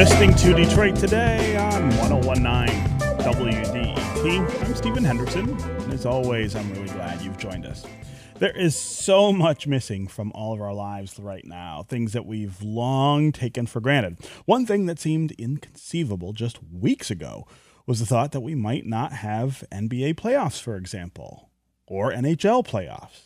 [0.00, 2.74] listening to Detroit Today on 1019
[3.18, 4.62] WDET.
[4.64, 7.84] I'm Stephen Henderson, and as always, I'm really glad you've joined us.
[8.38, 12.62] There is so much missing from all of our lives right now, things that we've
[12.62, 14.16] long taken for granted.
[14.46, 17.46] One thing that seemed inconceivable just weeks ago
[17.84, 21.50] was the thought that we might not have NBA playoffs, for example,
[21.86, 23.24] or NHL playoffs.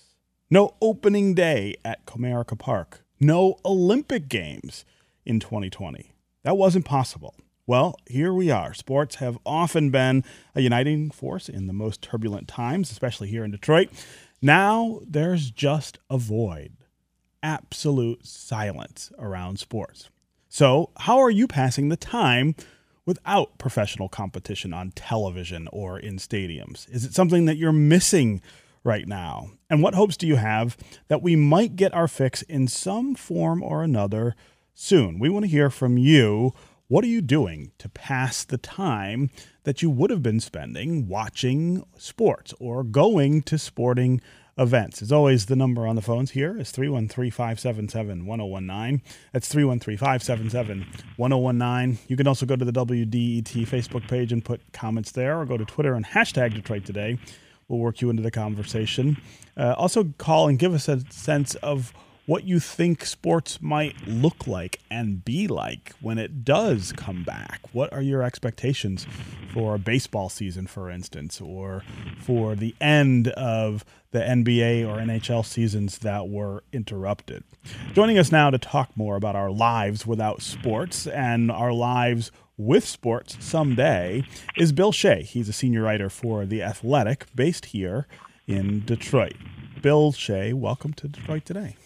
[0.50, 3.04] No opening day at Comerica Park.
[3.20, 4.84] No Olympic Games
[5.24, 6.13] in 2020.
[6.44, 7.34] That wasn't possible.
[7.66, 8.74] Well, here we are.
[8.74, 10.22] Sports have often been
[10.54, 13.88] a uniting force in the most turbulent times, especially here in Detroit.
[14.42, 16.72] Now there's just a void,
[17.42, 20.10] absolute silence around sports.
[20.50, 22.54] So, how are you passing the time
[23.06, 26.88] without professional competition on television or in stadiums?
[26.90, 28.42] Is it something that you're missing
[28.84, 29.50] right now?
[29.70, 30.76] And what hopes do you have
[31.08, 34.36] that we might get our fix in some form or another
[34.74, 35.18] soon?
[35.18, 36.52] We want to hear from you.
[36.88, 39.30] What are you doing to pass the time
[39.62, 44.20] that you would have been spending watching sports or going to sporting
[44.58, 45.00] events?
[45.00, 49.02] As always, the number on the phones here is 313 577 1019.
[49.32, 50.86] That's 313 577
[51.16, 51.98] 1019.
[52.06, 55.56] You can also go to the WDET Facebook page and put comments there, or go
[55.56, 57.18] to Twitter and hashtag Detroit Today.
[57.66, 59.16] We'll work you into the conversation.
[59.56, 61.94] Uh, also, call and give us a sense of
[62.26, 67.60] what you think sports might look like and be like when it does come back.
[67.72, 69.06] What are your expectations
[69.52, 71.84] for a baseball season, for instance, or
[72.20, 77.44] for the end of the NBA or NHL seasons that were interrupted?
[77.92, 82.86] Joining us now to talk more about our lives without sports and our lives with
[82.86, 84.22] sports someday
[84.56, 85.22] is Bill Shea.
[85.22, 88.06] He's a senior writer for The Athletic based here
[88.46, 89.34] in Detroit.
[89.82, 91.76] Bill Shea, welcome to Detroit Today.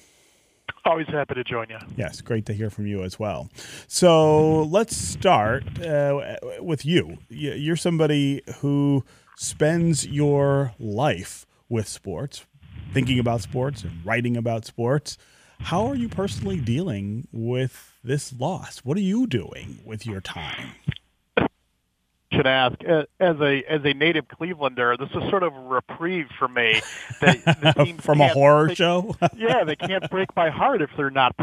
[0.88, 1.76] Always happy to join you.
[1.98, 3.50] Yes, great to hear from you as well.
[3.88, 7.18] So let's start uh, with you.
[7.28, 9.04] You're somebody who
[9.36, 12.46] spends your life with sports,
[12.94, 15.18] thinking about sports and writing about sports.
[15.60, 18.78] How are you personally dealing with this loss?
[18.78, 20.70] What are you doing with your time?
[22.32, 23.06] Should ask as
[23.40, 26.80] a as a native Clevelander, this is sort of a reprieve for me.
[27.20, 29.16] That From a horror they, show.
[29.36, 31.34] yeah, they can't break my heart if they're not.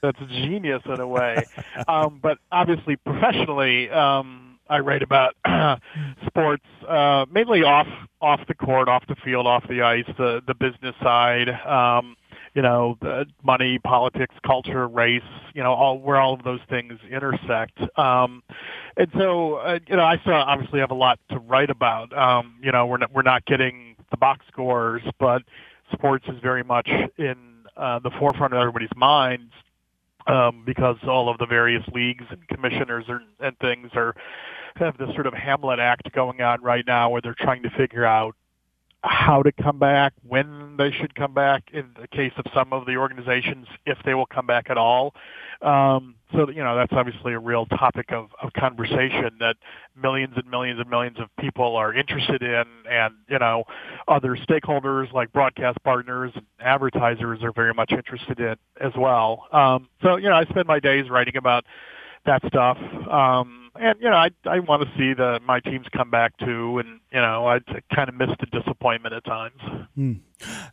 [0.00, 1.44] That's genius in a way.
[1.86, 5.34] Um, but obviously, professionally, um, I write about
[6.26, 7.86] sports uh, mainly off
[8.20, 11.48] off the court, off the field, off the ice, the the business side.
[11.48, 12.16] Um,
[12.58, 15.22] you know, the money, politics, culture, race,
[15.54, 17.78] you know, all where all of those things intersect.
[17.96, 18.42] Um,
[18.96, 22.12] and so, uh, you know, I still obviously have a lot to write about.
[22.18, 25.42] Um, you know, we're not, we're not getting the box scores, but
[25.92, 27.36] sports is very much in
[27.76, 29.52] uh, the forefront of everybody's minds
[30.26, 34.16] um, because all of the various leagues and commissioners are, and things are
[34.74, 38.04] have this sort of Hamlet act going on right now, where they're trying to figure
[38.04, 38.34] out
[39.08, 42.86] how to come back, when they should come back, in the case of some of
[42.86, 45.14] the organizations, if they will come back at all.
[45.62, 49.56] Um, so, you know, that's obviously a real topic of, of conversation that
[50.00, 53.64] millions and millions and millions of people are interested in, and, you know,
[54.08, 59.46] other stakeholders like broadcast partners and advertisers are very much interested in as well.
[59.52, 61.64] Um, so, you know, I spend my days writing about
[62.28, 62.78] that stuff.
[63.10, 66.78] Um, and you know, I I want to see the my teams come back too,
[66.78, 67.60] and you know, I
[67.94, 69.60] kind of miss the disappointment at times.
[69.94, 70.12] Hmm.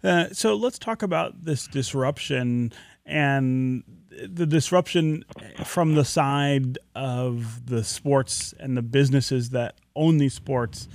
[0.03, 2.71] Uh, so let's talk about this disruption
[3.05, 5.23] and the disruption
[5.63, 10.87] from the side of the sports and the businesses that own these sports.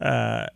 [0.00, 0.46] Uh,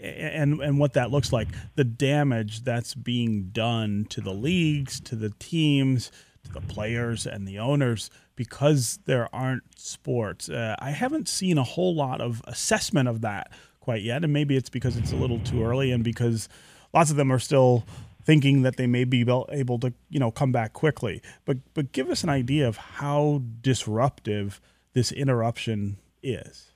[0.00, 5.16] and and what that looks like, the damage that's being done to the leagues, to
[5.16, 6.12] the teams,
[6.44, 10.48] to the players and the owners because there aren't sports.
[10.48, 14.56] Uh, I haven't seen a whole lot of assessment of that quite yet, and maybe
[14.56, 16.48] it's because it's a little too early, and because
[16.92, 17.84] lots of them are still
[18.24, 21.22] thinking that they may be able to, you know, come back quickly.
[21.44, 24.60] But but give us an idea of how disruptive
[24.92, 26.72] this interruption is.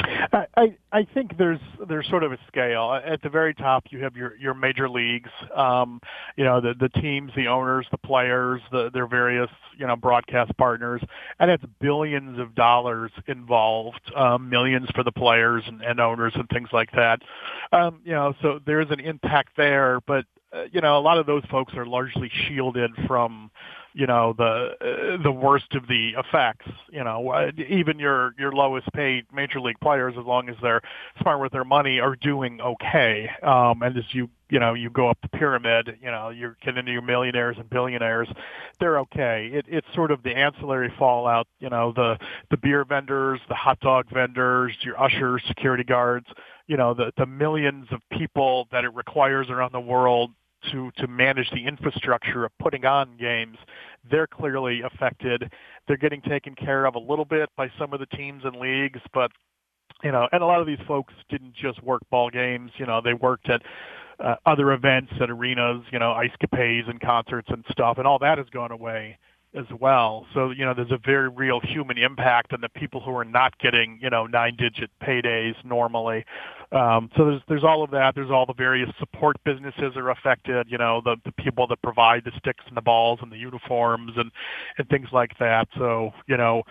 [0.00, 3.00] I, I think there's there's sort of a scale.
[3.04, 6.00] At the very top, you have your your major leagues, um,
[6.36, 10.56] you know, the the teams, the owners, the players, the their various you know broadcast
[10.56, 11.02] partners,
[11.38, 16.48] and it's billions of dollars involved, um, millions for the players and, and owners and
[16.48, 17.20] things like that.
[17.72, 21.26] Um, you know, so there's an impact there, but uh, you know, a lot of
[21.26, 23.50] those folks are largely shielded from
[23.94, 26.66] you know the the worst of the effects.
[26.90, 30.82] You know, even your your lowest paid major league players, as long as they're
[31.22, 33.30] smart with their money, are doing okay.
[33.42, 36.76] Um, and as you you know you go up the pyramid, you know you get
[36.76, 38.28] into your millionaires and billionaires,
[38.80, 39.50] they're okay.
[39.52, 41.46] It, it's sort of the ancillary fallout.
[41.60, 42.18] You know, the
[42.50, 46.26] the beer vendors, the hot dog vendors, your ushers, security guards.
[46.66, 50.32] You know, the the millions of people that it requires around the world
[50.72, 53.58] to to manage the infrastructure of putting on games,
[54.10, 55.52] they're clearly affected.
[55.86, 59.00] They're getting taken care of a little bit by some of the teams and leagues,
[59.12, 59.30] but
[60.02, 62.70] you know, and a lot of these folks didn't just work ball games.
[62.76, 63.62] You know, they worked at
[64.20, 68.18] uh, other events at arenas, you know, ice capades and concerts and stuff, and all
[68.18, 69.18] that has gone away
[69.54, 70.26] as well.
[70.34, 73.56] So, you know, there's a very real human impact on the people who are not
[73.58, 76.24] getting, you know, nine digit paydays normally.
[76.72, 78.14] Um, so there's there's all of that.
[78.14, 80.66] There's all the various support businesses are affected.
[80.68, 84.12] You know, the the people that provide the sticks and the balls and the uniforms
[84.16, 84.30] and
[84.78, 85.68] and things like that.
[85.76, 86.62] So you know,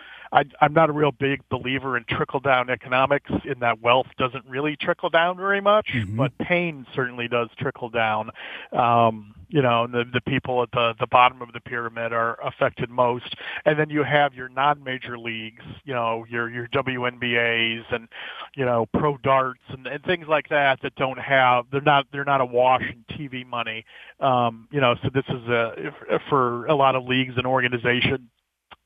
[0.60, 4.76] I'm not a real big believer in trickle down economics in that wealth doesn't really
[4.76, 6.16] trickle down very much, mm-hmm.
[6.16, 8.30] but pain certainly does trickle down.
[8.72, 12.90] Um, you know, the the people at the the bottom of the pyramid are affected
[12.90, 18.08] most, and then you have your non-major leagues, you know, your your WNBA's and
[18.56, 22.24] you know pro darts and, and things like that that don't have they're not they're
[22.24, 23.84] not awash in TV money.
[24.18, 25.92] Um, you know, so this is a
[26.28, 28.28] for a lot of leagues and organizations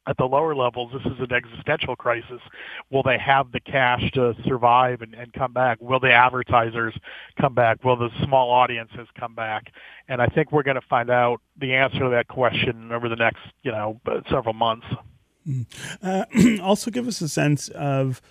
[0.08, 2.40] at the lower levels, this is an existential crisis.
[2.90, 5.78] Will they have the cash to survive and, and come back?
[5.80, 6.94] Will the advertisers
[7.38, 7.84] come back?
[7.84, 9.70] Will the small audiences come back?
[10.08, 13.16] And I think we're going to find out the answer to that question over the
[13.16, 14.00] next, you know,
[14.30, 14.86] several months.
[15.46, 15.66] Mm.
[16.02, 18.22] Uh, also, give us a sense of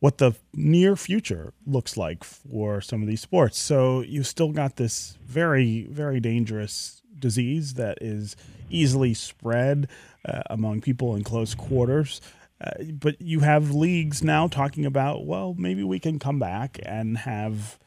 [0.00, 3.60] what the near future looks like for some of these sports.
[3.60, 8.36] So you've still got this very, very dangerous disease that is
[8.68, 9.88] easily spread
[10.26, 12.20] uh, among people in close quarters.
[12.60, 17.18] Uh, but you have leagues now talking about, well, maybe we can come back and
[17.18, 17.78] have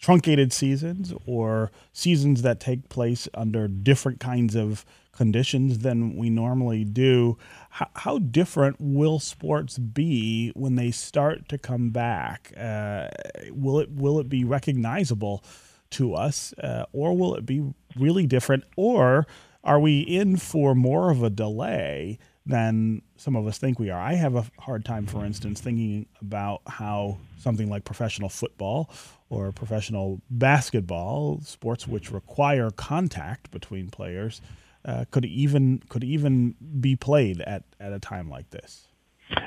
[0.00, 6.84] truncated seasons or seasons that take place under different kinds of conditions than we normally
[6.84, 7.36] do.
[7.70, 12.52] How, how different will sports be when they start to come back?
[12.56, 13.08] Uh,
[13.50, 15.42] will it will it be recognizable
[15.90, 19.26] to us, uh, or will it be really different, or
[19.68, 24.00] are we in for more of a delay than some of us think we are?
[24.00, 28.90] I have a hard time, for instance, thinking about how something like professional football
[29.28, 34.40] or professional basketball, sports which require contact between players,
[34.86, 38.87] uh, could even could even be played at, at a time like this.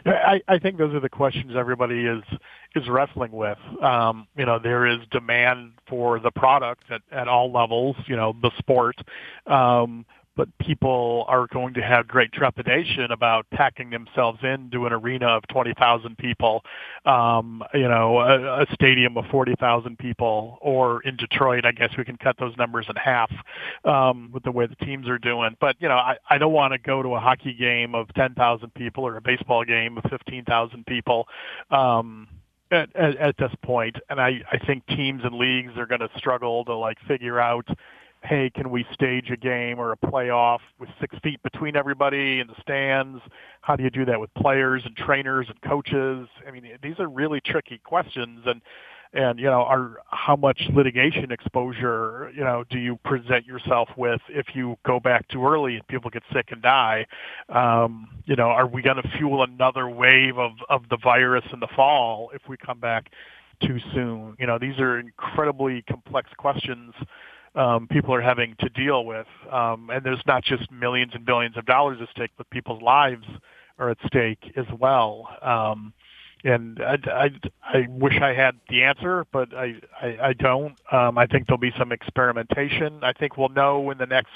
[0.06, 2.24] I, I think those are the questions everybody is
[2.76, 3.58] is wrestling with.
[3.82, 7.96] Um, you know, there is demand for the product at, at all levels.
[8.08, 8.96] You know, the sport.
[9.48, 10.06] Um,
[10.36, 15.44] but people are going to have great trepidation about packing themselves into an arena of
[15.50, 16.64] 20,000 people,
[17.06, 22.06] um, you know, a, a stadium of 40,000 people, or in Detroit, I guess we
[22.06, 23.32] can cut those numbers in half
[23.84, 25.56] um, with the way the teams are doing.
[25.60, 28.74] But you know, I, I don't want to go to a hockey game of 10,000
[28.74, 31.28] people or a baseball game of 15,000 people.
[31.70, 32.28] Um,
[32.72, 36.10] at, at, at this point, and I, I think teams and leagues are going to
[36.16, 37.68] struggle to like figure out
[38.24, 42.48] hey, can we stage a game or a playoff with six feet between everybody in
[42.48, 43.22] the stands?
[43.62, 46.28] How do you do that with players and trainers and coaches?
[46.48, 48.62] I mean, these are really tricky questions, and
[49.14, 54.22] and you know, are how much litigation exposure you know do you present yourself with
[54.30, 57.08] if you go back too early and people get sick and die?
[57.50, 61.60] Um, you know, are we going to fuel another wave of of the virus in
[61.60, 63.12] the fall if we come back
[63.62, 64.36] too soon?
[64.40, 66.94] You know, these are incredibly complex questions
[67.56, 69.28] um, people are having to deal with.
[69.52, 73.26] Um, and there's not just millions and billions of dollars at stake, but people's lives
[73.80, 75.30] are at stake as well.
[75.42, 75.94] Um,
[76.44, 77.30] and I, I,
[77.64, 80.76] I wish I had the answer, but I, I, I don't.
[80.92, 83.04] Um, I think there'll be some experimentation.
[83.04, 84.34] I think we'll know in the next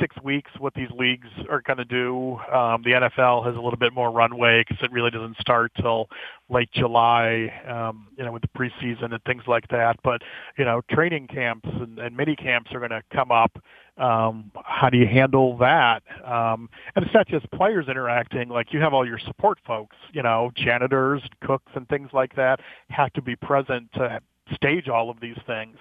[0.00, 2.38] six weeks what these leagues are going to do.
[2.52, 6.08] Um, the NFL has a little bit more runway because it really doesn't start till
[6.48, 9.96] late July, um, you know, with the preseason and things like that.
[10.02, 10.22] But
[10.56, 13.58] you know, training camps and, and mini camps are going to come up.
[13.96, 16.02] Um, how do you handle that?
[16.24, 18.48] Um, and it's not just players interacting.
[18.48, 22.60] Like you have all your support folks, you know, janitors, cooks, and things like that
[22.90, 24.20] have to be present to
[24.54, 25.76] stage all of these things,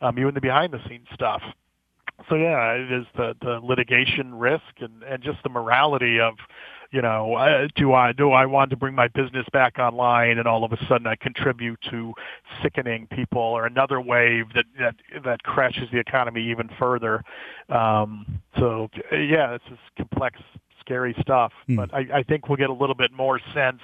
[0.00, 1.42] um, even the behind the scenes stuff
[2.28, 6.34] so yeah, it is the the litigation risk and and just the morality of
[6.92, 10.46] you know, uh, do I do I want to bring my business back online, and
[10.46, 12.12] all of a sudden I contribute to
[12.62, 17.24] sickening people, or another wave that that that crashes the economy even further.
[17.70, 20.38] Um, so yeah, this is complex
[20.80, 21.52] scary stuff.
[21.66, 21.76] Mm.
[21.76, 23.80] But I, I think we'll get a little bit more sense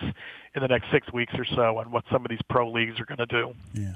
[0.54, 3.06] in the next six weeks or so on what some of these pro leagues are
[3.06, 3.54] going to do.
[3.72, 3.94] Yeah.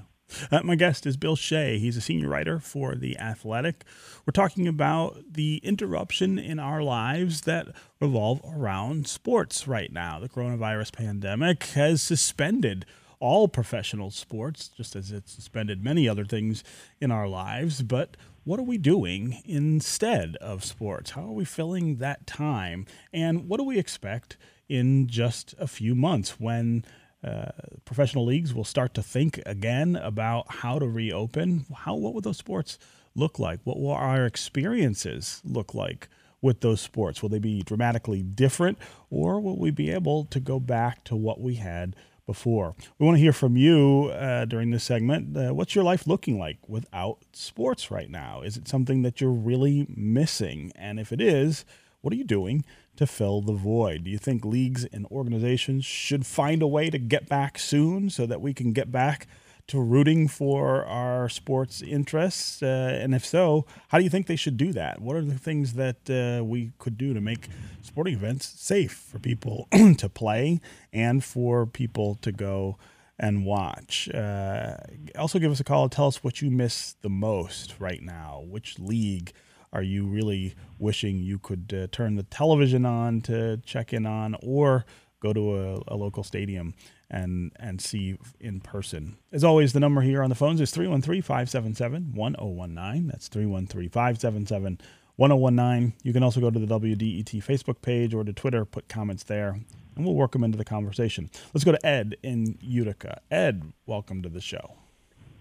[0.51, 1.79] Uh, my guest is Bill Shea.
[1.79, 3.85] He's a senior writer for The Athletic.
[4.27, 7.69] We're talking about the interruption in our lives that
[8.01, 10.19] revolve around sports right now.
[10.21, 12.85] The coronavirus pandemic has suspended
[13.21, 16.65] all professional sports, just as it suspended many other things
[17.01, 17.83] in our lives.
[17.83, 21.13] But what are we doing instead of sports?
[21.13, 22.87] How are we filling that time?
[23.13, 24.37] And what do we expect
[24.69, 26.85] in just a few months when
[27.25, 27.51] uh,
[27.85, 31.67] professional leagues will start to think again about how to reopen?
[31.75, 32.79] How what would those sports
[33.15, 33.61] look like?
[33.65, 36.09] What will our experiences look like
[36.41, 37.23] with those sports?
[37.23, 38.79] Will they be dramatically different,
[39.11, 41.95] or will we be able to go back to what we had
[42.27, 42.75] before.
[42.99, 45.37] We want to hear from you uh, during this segment.
[45.37, 48.43] Uh, what's your life looking like without sports right now?
[48.43, 50.73] Is it something that you're really missing?
[50.77, 51.65] And if it is,
[52.01, 52.65] what are you doing
[52.97, 54.05] to fill the void?
[54.05, 58.27] Do you think leagues and organizations should find a way to get back soon so
[58.27, 59.27] that we can get back
[59.69, 62.63] to rooting for our sports interests?
[62.63, 65.01] Uh, and if so, how do you think they should do that?
[65.01, 67.49] What are the things that uh, we could do to make
[67.83, 69.69] sporting events safe for people
[69.99, 70.61] to play
[70.93, 72.77] and for people to go
[73.19, 74.09] and watch?
[74.11, 74.77] Uh,
[75.19, 78.45] also, give us a call tell us what you miss the most right now.
[78.47, 79.33] Which league?
[79.73, 84.37] Are you really wishing you could uh, turn the television on to check in on
[84.43, 84.85] or
[85.23, 86.75] go to a, a local stadium
[87.09, 89.17] and and see in person.
[89.31, 93.07] As always, the number here on the phones is 313-577-1019.
[93.07, 95.93] That's 313-577-1019.
[96.03, 99.61] You can also go to the WDET Facebook page or to Twitter, put comments there,
[99.95, 101.31] and we'll work them into the conversation.
[101.53, 103.21] Let's go to Ed in Utica.
[103.31, 104.77] Ed, welcome to the show.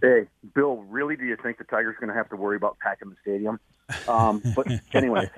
[0.01, 2.77] Hey, Bill, really do you think the Tigers are going to have to worry about
[2.79, 3.59] packing the stadium?
[4.07, 5.29] Um, but anyway,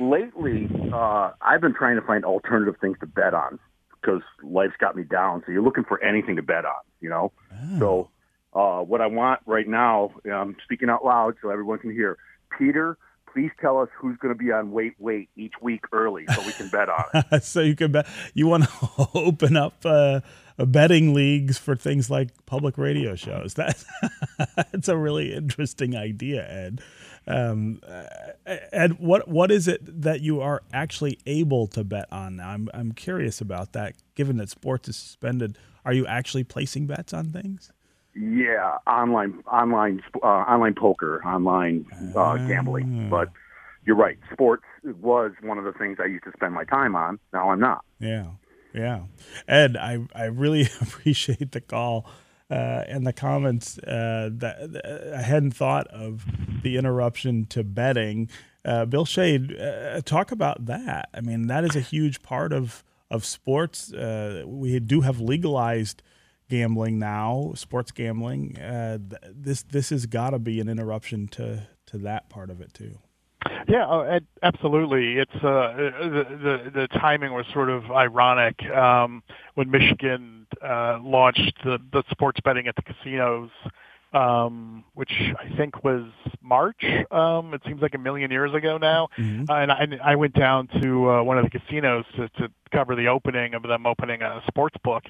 [0.00, 3.58] lately uh, I've been trying to find alternative things to bet on
[4.00, 5.42] because life's got me down.
[5.46, 7.32] So you're looking for anything to bet on, you know.
[7.52, 7.78] Oh.
[7.78, 8.10] So
[8.58, 12.18] uh, what I want right now, I'm speaking out loud so everyone can hear.
[12.58, 12.98] Peter,
[13.32, 16.52] please tell us who's going to be on Wait Wait each week early so we
[16.52, 17.42] can bet on it.
[17.44, 18.06] so you can bet.
[18.32, 20.20] You want to open up uh,
[20.58, 23.54] betting leagues for things like public radio shows.
[23.66, 23.84] That
[24.72, 26.80] that's a really interesting idea, Ed.
[27.26, 27.80] Um,
[28.72, 32.50] and what what is it that you are actually able to bet on now?
[32.50, 33.94] I'm I'm curious about that.
[34.14, 37.72] Given that sports is suspended, are you actually placing bets on things?
[38.14, 43.06] Yeah, online online uh, online poker, online uh, gambling.
[43.06, 43.10] Ah.
[43.10, 43.28] But
[43.84, 44.18] you're right.
[44.32, 47.18] Sports was one of the things I used to spend my time on.
[47.32, 47.84] Now I'm not.
[47.98, 48.26] Yeah,
[48.76, 49.00] yeah.
[49.48, 52.06] Ed, I I really appreciate the call
[52.50, 56.24] uh, and the comments uh, that, that, I hadn't thought of
[56.62, 58.30] the interruption to betting.
[58.64, 61.08] Uh, Bill Shea, uh, talk about that.
[61.12, 63.92] I mean, that is a huge part of of sports.
[63.92, 66.02] Uh, we do have legalized
[66.48, 68.58] gambling now, sports gambling.
[68.58, 68.98] Uh,
[69.32, 72.98] this this has got to be an interruption to to that part of it too.
[73.68, 75.18] Yeah, oh, absolutely.
[75.18, 79.22] It's uh, the, the the timing was sort of ironic um,
[79.54, 83.50] when Michigan uh, launched the, the sports betting at the casinos,
[84.12, 86.04] um, which I think was
[86.42, 86.82] March.
[87.10, 89.50] Um, it seems like a million years ago now, mm-hmm.
[89.50, 92.94] uh, and I, I went down to uh, one of the casinos to, to cover
[92.94, 95.04] the opening of them opening a sports book,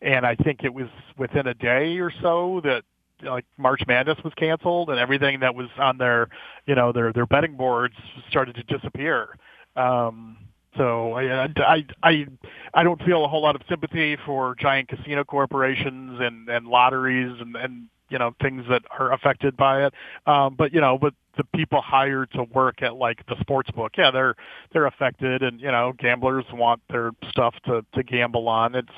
[0.00, 2.84] and I think it was within a day or so that
[3.22, 6.28] like March Madness was canceled and everything that was on their,
[6.66, 7.94] you know, their their betting boards
[8.28, 9.36] started to disappear.
[9.76, 10.36] Um,
[10.76, 12.26] so I, I I
[12.74, 17.36] I don't feel a whole lot of sympathy for giant casino corporations and and lotteries
[17.40, 19.94] and and you know things that are affected by it.
[20.26, 23.92] Um, but you know, but the people hired to work at like the sports book,
[23.96, 24.34] yeah, they're
[24.72, 28.74] they're affected, and you know, gamblers want their stuff to to gamble on.
[28.74, 28.88] It's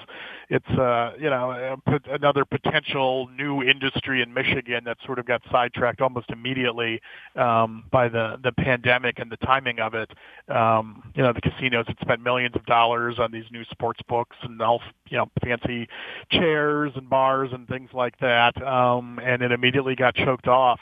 [0.50, 1.76] it's uh you know
[2.11, 7.00] another potential new industry in Michigan that sort of got sidetracked almost immediately
[7.37, 10.11] um, by the the pandemic and the timing of it.
[10.49, 14.37] Um, you know, the casinos had spent millions of dollars on these new sports books
[14.43, 15.88] and all you know fancy
[16.31, 20.81] chairs and bars and things like that, um, and it immediately got choked off.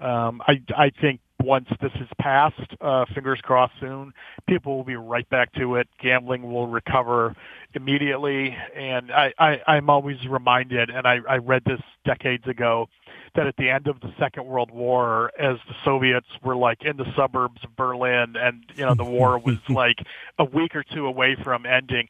[0.00, 4.12] Um, I, I think once this is passed, uh, fingers crossed soon,
[4.46, 5.88] people will be right back to it.
[6.00, 7.34] Gambling will recover
[7.74, 8.56] immediately.
[8.74, 12.88] And I, I, I'm always reminded, and I, I read this decades ago,
[13.34, 16.96] that at the end of the Second World War, as the Soviets were like in
[16.96, 20.04] the suburbs of Berlin, and you know the war was like
[20.38, 22.08] a week or two away from ending,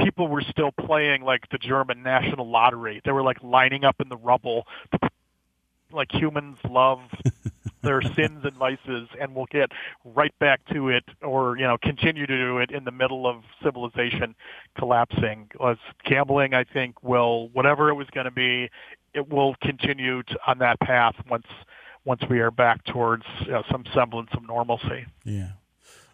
[0.00, 3.00] people were still playing like the German national lottery.
[3.04, 4.66] They were like lining up in the rubble,
[5.92, 7.00] like humans love
[7.82, 9.72] their sins and vices and will get
[10.04, 13.42] right back to it or you know continue to do it in the middle of
[13.62, 14.34] civilization
[14.78, 15.48] collapsing.
[15.64, 18.70] As gambling i think will whatever it was going to be
[19.12, 21.46] it will continue to, on that path once
[22.04, 25.06] once we are back towards you know, some semblance of normalcy.
[25.24, 25.50] Yeah.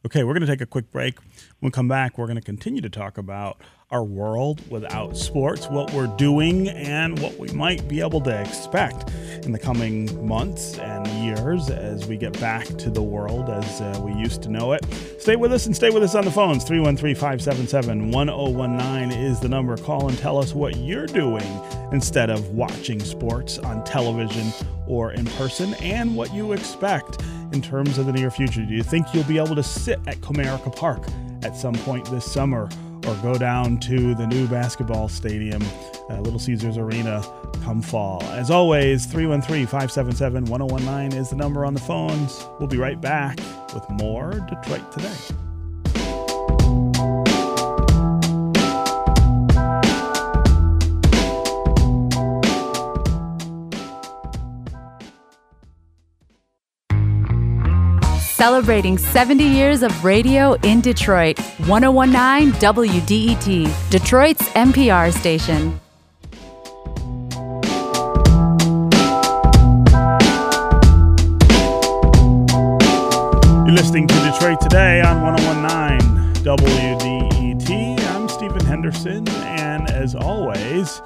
[0.04, 1.18] Okay we're going to take a quick break.
[1.60, 3.58] When we come back we're going to continue to talk about
[3.90, 9.08] our world without sports, what we're doing, and what we might be able to expect
[9.46, 14.00] in the coming months and years as we get back to the world as uh,
[14.04, 14.84] we used to know it.
[15.18, 16.64] Stay with us and stay with us on the phones.
[16.64, 19.76] 313 577 1019 is the number.
[19.76, 21.46] Call and tell us what you're doing
[21.92, 24.52] instead of watching sports on television
[24.88, 27.22] or in person and what you expect
[27.52, 28.64] in terms of the near future.
[28.64, 31.04] Do you think you'll be able to sit at Comerica Park
[31.42, 32.68] at some point this summer?
[33.06, 35.62] Or go down to the new basketball stadium,
[36.10, 37.24] uh, Little Caesars Arena,
[37.62, 38.22] come fall.
[38.24, 42.46] As always, 313 577 1019 is the number on the phones.
[42.58, 43.38] We'll be right back
[43.74, 45.45] with more Detroit Today.
[58.36, 61.38] Celebrating 70 years of radio in Detroit.
[61.68, 65.80] 1019 WDET, Detroit's NPR station.
[73.64, 78.00] You're listening to Detroit Today on 1019 WDET.
[78.10, 81.00] I'm Stephen Henderson, and as always,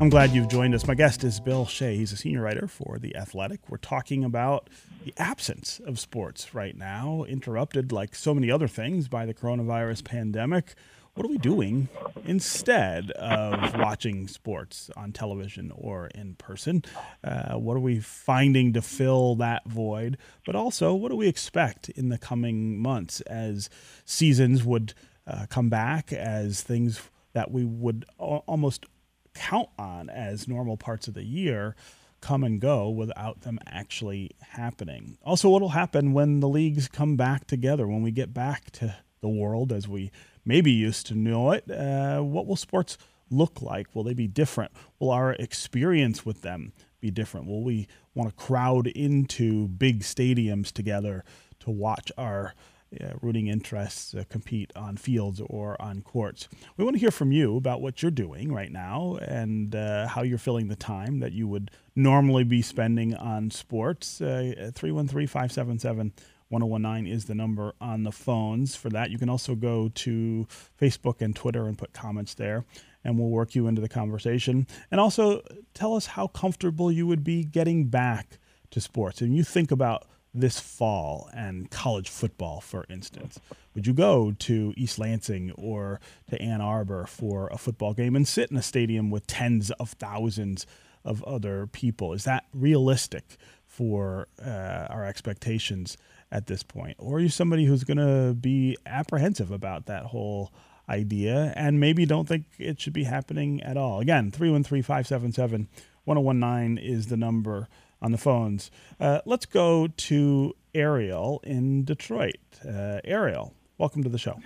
[0.00, 0.86] I'm glad you've joined us.
[0.86, 1.98] My guest is Bill Shea.
[1.98, 3.60] He's a senior writer for The Athletic.
[3.68, 4.70] We're talking about
[5.04, 10.04] the absence of sports right now, interrupted like so many other things by the coronavirus
[10.04, 10.74] pandemic.
[11.14, 11.88] What are we doing
[12.24, 16.82] instead of watching sports on television or in person?
[17.22, 20.16] Uh, what are we finding to fill that void?
[20.46, 23.68] But also, what do we expect in the coming months as
[24.06, 24.94] seasons would
[25.26, 27.02] uh, come back, as things
[27.34, 28.86] that we would almost
[29.34, 31.74] count on as normal parts of the year
[32.22, 35.18] come and go without them actually happening.
[35.22, 38.96] Also, what will happen when the leagues come back together, when we get back to
[39.20, 40.10] the world as we
[40.44, 41.70] maybe used to know it?
[41.70, 42.96] Uh, what will sports
[43.30, 43.94] look like?
[43.94, 44.72] Will they be different?
[44.98, 47.46] Will our experience with them be different?
[47.46, 51.24] Will we want to crowd into big stadiums together
[51.60, 52.54] to watch our
[53.00, 56.48] uh, rooting interests uh, compete on fields or on courts.
[56.76, 60.22] We want to hear from you about what you're doing right now and uh, how
[60.22, 64.20] you're filling the time that you would normally be spending on sports.
[64.20, 66.12] Uh, 313 577
[66.52, 68.76] 1019 is the number on the phones.
[68.76, 70.46] For that, you can also go to
[70.80, 72.66] Facebook and Twitter and put comments there,
[73.02, 74.66] and we'll work you into the conversation.
[74.90, 75.40] And also
[75.72, 78.38] tell us how comfortable you would be getting back
[78.70, 79.22] to sports.
[79.22, 83.38] And you think about this fall and college football, for instance?
[83.74, 88.26] Would you go to East Lansing or to Ann Arbor for a football game and
[88.26, 90.66] sit in a stadium with tens of thousands
[91.04, 92.12] of other people?
[92.12, 95.96] Is that realistic for uh, our expectations
[96.30, 96.96] at this point?
[96.98, 100.52] Or are you somebody who's going to be apprehensive about that whole
[100.88, 104.00] idea and maybe don't think it should be happening at all?
[104.00, 105.68] Again, 313 577
[106.04, 107.68] 1019 is the number
[108.02, 108.70] on the phones.
[109.00, 112.36] Uh, let's go to Ariel in Detroit.
[112.66, 114.40] Uh, Ariel, welcome to the show.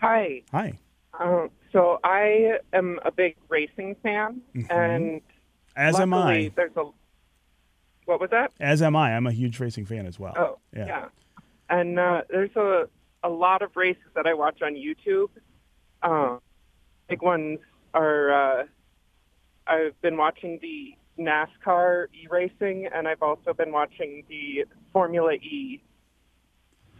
[0.00, 0.42] Hi.
[0.50, 0.78] Hi.
[1.20, 4.72] Um, so I am a big racing fan, mm-hmm.
[4.72, 5.20] and
[5.76, 6.50] as am I.
[6.54, 6.84] There's a
[8.06, 8.52] what was that?
[8.60, 9.14] As am I.
[9.14, 10.34] I'm a huge racing fan as well.
[10.36, 10.86] Oh, yeah.
[10.86, 11.04] yeah.
[11.68, 12.88] And uh, there's a
[13.22, 15.28] a lot of races that I watch on YouTube.
[16.02, 16.38] Uh,
[17.08, 17.58] big ones
[17.94, 18.60] are.
[18.60, 18.64] Uh,
[19.66, 25.82] I've been watching the NASCAR e racing, and I've also been watching the Formula E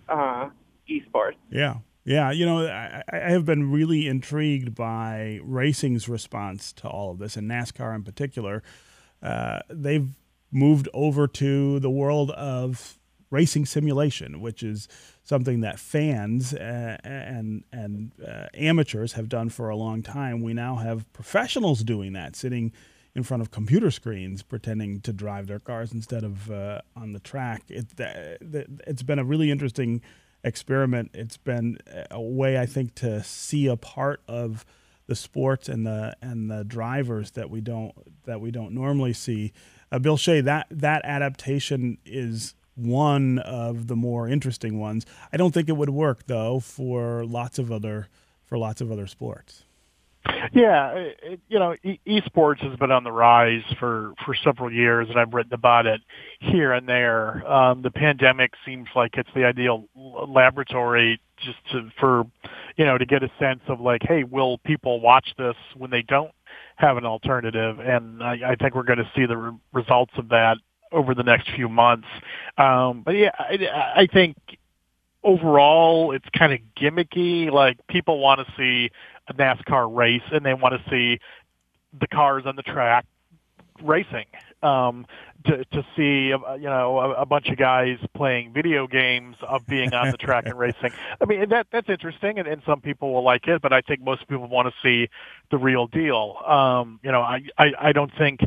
[0.08, 0.50] uh,
[0.88, 1.36] esports.
[1.50, 1.76] Yeah.
[2.04, 7.18] Yeah, you know, I, I, have been really intrigued by racing's response to all of
[7.18, 8.62] this, and NASCAR in particular.
[9.20, 10.08] Uh, they've
[10.52, 12.96] moved over to the world of
[13.30, 14.88] racing simulation, which is
[15.24, 20.42] something that fans uh, and and uh, amateurs have done for a long time.
[20.42, 22.72] We now have professionals doing that, sitting
[23.16, 27.18] in front of computer screens pretending to drive their cars instead of uh, on the
[27.18, 27.62] track.
[27.68, 27.86] It,
[28.86, 30.02] it's been a really interesting
[30.44, 31.10] experiment.
[31.14, 31.78] It's been
[32.10, 34.66] a way, I think, to see a part of
[35.06, 37.94] the sports and the and the drivers that we don't
[38.26, 39.52] that we don't normally see.
[39.90, 45.06] Uh, Bill Shea, that that adaptation is one of the more interesting ones.
[45.32, 48.08] I don't think it would work though for lots of other
[48.44, 49.64] for lots of other sports.
[50.52, 55.08] Yeah, it, you know, e- esports has been on the rise for for several years,
[55.10, 56.00] and I've written about it
[56.40, 57.46] here and there.
[57.50, 62.24] Um, the pandemic seems like it's the ideal laboratory just to for
[62.76, 66.02] you know to get a sense of like, hey, will people watch this when they
[66.02, 66.32] don't
[66.76, 67.78] have an alternative?
[67.80, 70.58] And I, I think we're going to see the re- results of that
[70.92, 72.06] over the next few months.
[72.58, 74.36] Um, but yeah, I, I think
[75.26, 77.50] overall it's kind of gimmicky.
[77.50, 78.90] Like people want to see
[79.28, 81.18] a NASCAR race and they want to see
[81.98, 83.04] the cars on the track
[83.82, 84.26] racing.
[84.62, 85.06] Um,
[85.44, 89.66] to to see uh, you know a, a bunch of guys playing video games of
[89.66, 90.90] being on the track and racing.
[91.20, 94.00] I mean that that's interesting, and, and some people will like it, but I think
[94.00, 95.10] most people want to see
[95.50, 96.38] the real deal.
[96.46, 98.40] Um, you know, I, I I don't think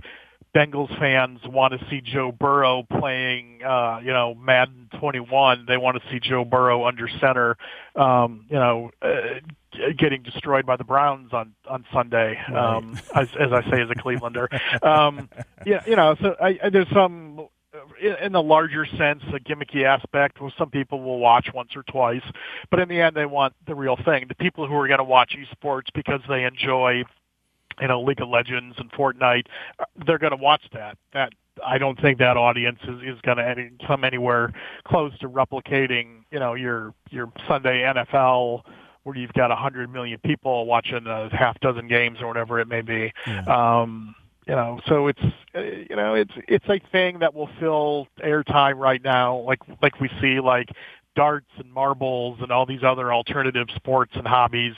[0.56, 5.66] Bengals fans want to see Joe Burrow playing, uh, you know, Madden 21.
[5.68, 7.56] They want to see Joe Burrow under center,
[7.96, 9.40] um, you know, uh,
[9.98, 12.40] getting destroyed by the Browns on on Sunday.
[12.48, 15.30] Um, as, as I say, as a Clevelander, um,
[15.66, 17.48] yeah, you know, so I, I, there's some
[18.02, 20.42] in the larger sense, a gimmicky aspect.
[20.42, 22.24] Well, some people will watch once or twice,
[22.72, 24.26] but in the end, they want the real thing.
[24.28, 27.04] The people who are going to watch esports because they enjoy
[27.80, 29.46] you know, League of Legends and Fortnite,
[30.06, 30.98] they're going to watch that.
[31.14, 31.34] That
[31.66, 34.54] I don't think that audience is, is going to any, come anywhere
[34.86, 38.64] close to replicating, you know, your your Sunday NFL
[39.04, 42.68] where you've got a hundred million people watching a half dozen games or whatever it
[42.68, 43.12] may be.
[43.26, 43.44] Yeah.
[43.82, 44.16] Um,
[44.48, 45.22] you know, so it's
[45.54, 50.10] you know it's it's a thing that will fill airtime right now, like like we
[50.22, 50.70] see like
[51.16, 54.74] darts and marbles and all these other alternative sports and hobbies,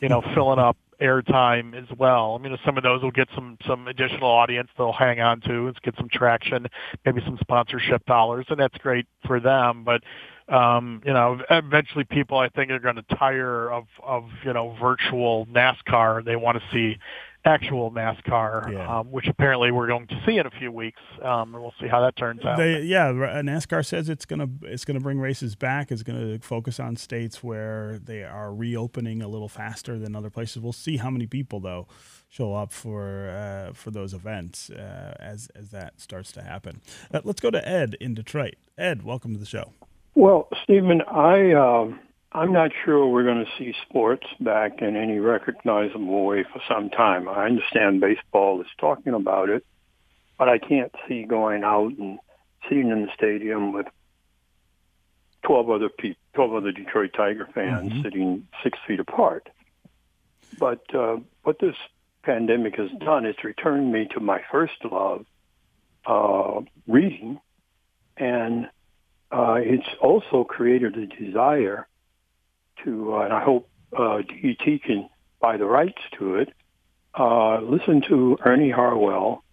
[0.00, 2.36] you know, filling up airtime as well.
[2.38, 5.66] I mean, some of those will get some some additional audience they'll hang on to,
[5.68, 6.66] and get some traction,
[7.04, 9.84] maybe some sponsorship dollars, and that's great for them.
[9.84, 10.02] But
[10.54, 14.76] um, you know, eventually people I think are going to tire of of you know
[14.80, 16.24] virtual NASCAR.
[16.24, 16.98] They want to see
[17.44, 18.98] actual NASCAR, yeah.
[18.98, 21.88] um, which apparently we're going to see in a few weeks, um, and we'll see
[21.88, 22.56] how that turns out.
[22.56, 25.92] They, yeah, NASCAR says it's gonna it's gonna bring races back.
[25.92, 30.60] It's gonna focus on states where they are reopening a little faster than other places.
[30.60, 31.86] We'll see how many people though
[32.28, 36.80] show up for uh, for those events uh, as as that starts to happen.
[37.12, 38.54] Uh, let's go to Ed in Detroit.
[38.78, 39.72] Ed, welcome to the show.
[40.14, 41.52] Well, Stephen, I.
[41.52, 42.00] Um
[42.34, 46.90] I'm not sure we're going to see sports back in any recognizable way for some
[46.90, 47.28] time.
[47.28, 49.64] I understand baseball is talking about it,
[50.36, 52.18] but I can't see going out and
[52.68, 53.86] sitting in the stadium with
[55.44, 58.02] 12 other people, 12 other Detroit Tiger fans mm-hmm.
[58.02, 59.48] sitting six feet apart.
[60.58, 61.76] But uh, what this
[62.24, 65.24] pandemic has done is returned me to my first love,
[66.04, 67.38] uh, reading,
[68.16, 68.68] and
[69.30, 71.86] uh, it's also created a desire
[72.84, 75.08] to, uh, and I hope uh, DET can
[75.40, 76.52] buy the rights to it,
[77.18, 79.44] uh, listen to Ernie Harwell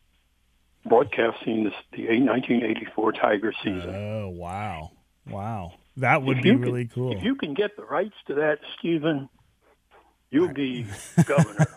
[0.86, 3.93] broadcasting this, the 1984 Tiger season.
[3.93, 4.91] Oh, wow.
[5.29, 5.73] Wow.
[5.97, 7.17] That would if be really can, cool.
[7.17, 9.29] If you can get the rights to that, Stephen,
[10.31, 10.88] you'll be
[11.25, 11.67] governor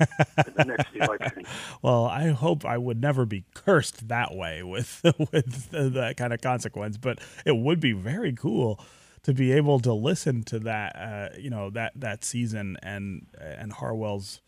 [0.47, 1.45] in the next election.
[1.83, 5.03] Well, I hope I would never be cursed that way with
[5.33, 8.81] with that kind of consequence, but it would be very cool
[9.25, 13.73] to be able to listen to that, uh, you know, that that season and and
[13.73, 14.41] Harwell's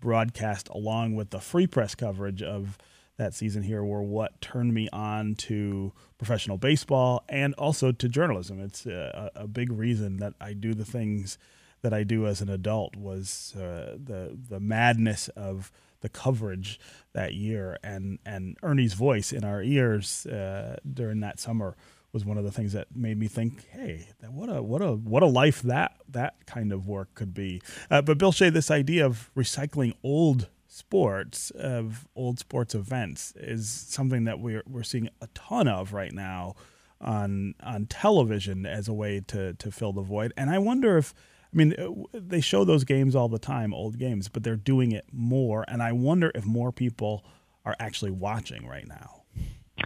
[0.00, 2.76] broadcast along with the free press coverage of
[3.18, 8.58] that season here were what turned me on to professional baseball and also to journalism.
[8.58, 11.38] It's a, a big reason that I do the things
[11.82, 16.80] that I do as an adult was uh, the the madness of the coverage
[17.12, 21.76] that year and and Ernie's voice in our ears uh, during that summer
[22.12, 25.22] was one of the things that made me think, hey, what a what a what
[25.22, 27.60] a life that that kind of work could be.
[27.90, 33.68] Uh, but Bill Shea, this idea of recycling old sports of old sports events is
[33.68, 36.54] something that we're we're seeing a ton of right now
[37.00, 40.32] on on television as a way to to fill the void.
[40.36, 41.14] And I wonder if
[41.52, 44.92] I mean uh, they show those games all the time, old games, but they're doing
[44.92, 45.64] it more.
[45.66, 47.24] And I wonder if more people
[47.64, 49.22] are actually watching right now.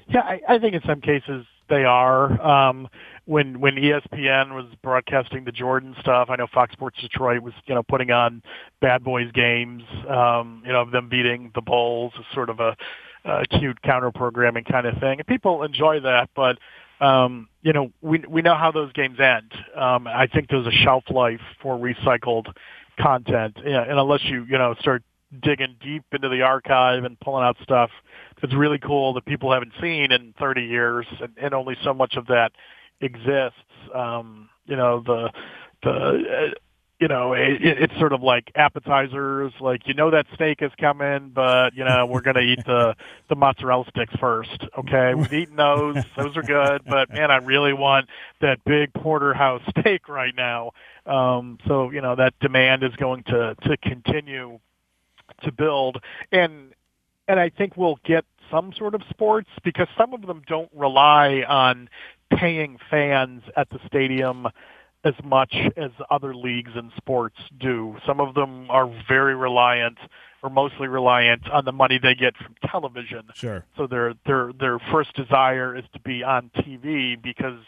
[0.09, 2.41] Yeah, I, I think in some cases they are.
[2.41, 2.89] Um,
[3.25, 7.75] when when ESPN was broadcasting the Jordan stuff, I know Fox Sports Detroit was you
[7.75, 8.43] know putting on
[8.81, 12.77] Bad Boys games, um, you know, of them beating the Bulls, as sort of a,
[13.25, 15.19] a cute counter programming kind of thing.
[15.19, 16.59] And people enjoy that, but
[17.01, 19.53] um, you know, we we know how those games end.
[19.75, 22.47] Um, I think there's a shelf life for recycled
[23.01, 25.03] content, and unless you you know start
[25.43, 27.91] digging deep into the archive and pulling out stuff
[28.41, 32.17] that's really cool that people haven't seen in 30 years, and, and only so much
[32.17, 32.53] of that
[33.01, 33.61] exists.
[33.95, 35.31] Um, you know, the
[35.83, 36.55] the uh,
[36.99, 39.53] you know, it, it's sort of like appetizers.
[39.61, 42.97] Like you know that steak is coming, but you know we're gonna eat the
[43.29, 44.65] the mozzarella sticks first.
[44.79, 46.83] Okay, we've eaten those; those are good.
[46.87, 48.09] But man, I really want
[48.41, 50.73] that big porterhouse steak right now.
[51.05, 54.59] Um, so you know that demand is going to to continue
[55.43, 55.99] to build,
[56.33, 56.73] and
[57.29, 61.45] and I think we'll get some sort of sports because some of them don't rely
[61.49, 61.89] on
[62.37, 64.47] paying fans at the stadium
[65.05, 67.97] as much as other leagues and sports do.
[68.07, 69.99] Some of them are very reliant
[70.43, 73.23] or mostly reliant on the money they get from television.
[73.35, 73.65] Sure.
[73.77, 77.61] So their their their first desire is to be on TV because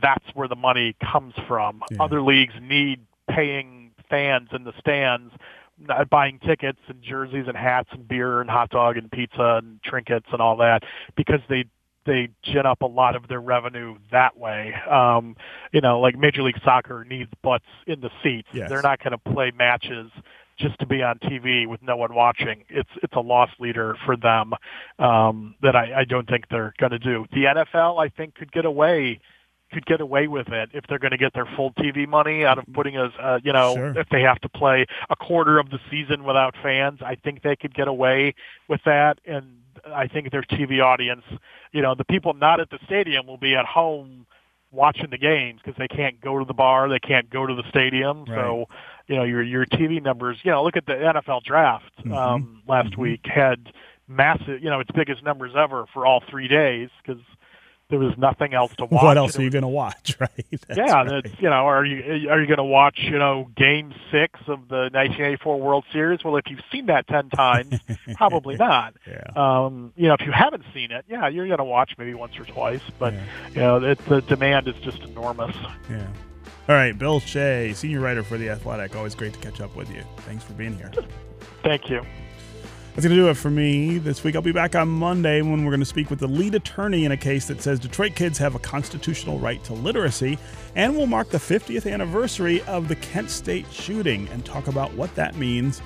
[0.00, 1.82] that's where the money comes from.
[1.90, 1.98] Yeah.
[2.00, 5.32] Other leagues need paying fans in the stands
[6.10, 10.26] buying tickets and jerseys and hats and beer and hot dog and pizza and trinkets
[10.32, 10.82] and all that
[11.16, 11.64] because they
[12.06, 14.74] they gin up a lot of their revenue that way.
[14.90, 15.36] Um,
[15.72, 18.48] you know, like Major League Soccer needs butts in the seats.
[18.52, 18.70] Yes.
[18.70, 20.10] They're not going to play matches
[20.58, 22.64] just to be on TV with no one watching.
[22.68, 24.54] It's it's a loss leader for them
[24.98, 27.26] um, that I, I don't think they're going to do.
[27.32, 29.20] The NFL, I think, could get away
[29.70, 32.58] could get away with it if they're going to get their full TV money out
[32.58, 33.92] of putting a, uh, you know, Sure.
[33.96, 37.00] if they have to play a quarter of the season without fans.
[37.02, 38.34] I think they could get away
[38.68, 41.24] with that, and I think their TV audience,
[41.72, 44.26] you know, the people not at the stadium will be at home
[44.72, 47.68] watching the games because they can't go to the bar, they can't go to the
[47.68, 48.24] stadium.
[48.26, 48.66] So,
[49.08, 50.38] you know, your your TV numbers.
[50.44, 52.16] You know, look at the NFL draft Mhm.
[52.16, 52.98] um, last Mhm.
[52.98, 53.72] week had
[54.06, 57.20] massive, you know, its biggest numbers ever for all three days because
[57.90, 59.02] there was nothing else to watch.
[59.02, 60.30] What else are you going to watch, right?
[60.68, 61.24] That's yeah, right.
[61.38, 64.88] you know, are you are you going to watch you know Game Six of the
[64.92, 66.24] 1984 World Series?
[66.24, 67.78] Well, if you've seen that ten times,
[68.16, 68.94] probably not.
[69.06, 69.22] Yeah.
[69.36, 72.38] Um, you know, if you haven't seen it, yeah, you're going to watch maybe once
[72.38, 73.20] or twice, but Yeah.
[73.50, 75.54] you know, it, the demand is just enormous.
[75.90, 76.06] Yeah.
[76.68, 78.94] All right, Bill Shea, senior writer for The Athletic.
[78.94, 80.04] Always great to catch up with you.
[80.18, 80.92] Thanks for being here.
[81.64, 82.02] Thank you.
[82.94, 84.34] That's going to do it for me this week.
[84.34, 87.12] I'll be back on Monday when we're going to speak with the lead attorney in
[87.12, 90.38] a case that says Detroit kids have a constitutional right to literacy.
[90.74, 95.14] And we'll mark the 50th anniversary of the Kent State shooting and talk about what
[95.14, 95.80] that means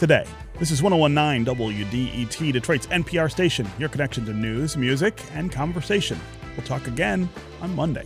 [0.00, 0.26] today.
[0.58, 6.20] This is 1019 WDET, Detroit's NPR station, your connection to news, music, and conversation.
[6.56, 7.28] We'll talk again
[7.62, 8.04] on Monday.